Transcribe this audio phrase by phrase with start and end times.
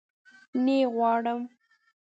[0.63, 1.39] نه يي غواړم